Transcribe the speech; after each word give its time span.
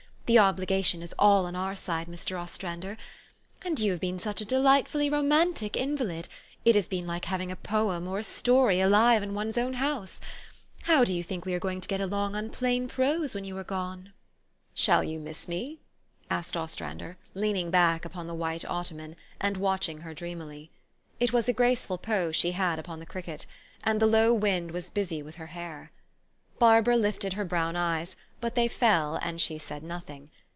The 0.27 0.39
obligation 0.39 1.01
is 1.01 1.13
all 1.19 1.45
on 1.45 1.57
our 1.57 1.75
side, 1.75 2.07
Mr. 2.07 2.39
Ostrander. 2.41 2.95
And 3.63 3.77
you 3.81 3.91
have 3.91 3.99
been 3.99 4.17
such 4.17 4.39
a 4.39 4.45
delightfully 4.45 5.09
romantic 5.09 5.75
invalid, 5.75 6.29
it 6.63 6.73
has 6.75 6.87
been 6.87 7.05
like 7.05 7.25
having 7.25 7.51
a 7.51 7.57
poem 7.57 8.07
or 8.07 8.19
a 8.19 8.23
story 8.23 8.79
alive 8.79 9.21
in 9.23 9.33
one's 9.33 9.57
own 9.57 9.73
house. 9.73 10.21
How 10.83 11.03
do 11.03 11.13
you 11.13 11.21
think 11.21 11.43
we 11.43 11.53
are 11.53 11.59
going 11.59 11.81
to 11.81 11.87
get 11.89 11.99
along 11.99 12.37
on 12.37 12.49
plain 12.49 12.87
prose 12.87 13.35
when 13.35 13.43
you 13.43 13.57
are 13.57 13.65
gone? 13.65 14.13
""Shall 14.73 15.03
you 15.03 15.19
miss 15.19 15.49
me?" 15.49 15.81
asked 16.31 16.55
Ostrander, 16.55 17.17
leaning 17.33 17.69
back 17.69 18.05
upon 18.05 18.27
the 18.27 18.33
white 18.33 18.63
ottoman, 18.63 19.17
and 19.41 19.57
watching 19.57 19.99
her 19.99 20.13
dreamily. 20.13 20.71
It 21.19 21.33
was 21.33 21.49
a 21.49 21.53
graceful 21.53 21.97
pose 21.97 22.37
she 22.37 22.51
had 22.53 22.79
upon 22.79 22.99
the 22.99 23.05
cricket; 23.05 23.45
and 23.83 23.99
the 23.99 24.07
low 24.07 24.33
wind 24.33 24.71
was 24.71 24.89
busy 24.89 25.21
with 25.21 25.35
her 25.35 25.47
hair. 25.47 25.91
Barbara 26.57 26.95
lifted 26.95 27.33
her 27.33 27.43
brown 27.43 27.75
eyes; 27.75 28.15
but 28.39 28.55
they 28.55 28.67
fell, 28.67 29.17
and 29.21 29.39
she 29.39 29.59
said 29.59 29.83
nothing. 29.83 30.29